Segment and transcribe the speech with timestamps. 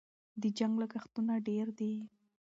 [0.41, 1.93] د جنګ لګښتونه ډېر دي.